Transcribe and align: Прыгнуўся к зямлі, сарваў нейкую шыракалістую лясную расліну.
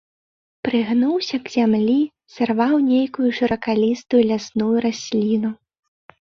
Прыгнуўся 0.67 1.39
к 1.49 1.53
зямлі, 1.55 1.97
сарваў 2.37 2.73
нейкую 2.87 3.29
шыракалістую 3.41 4.21
лясную 4.31 4.73
расліну. 4.87 5.49